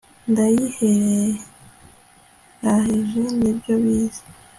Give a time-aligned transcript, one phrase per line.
[0.31, 4.21] Ndayiheraheje ni byo bizi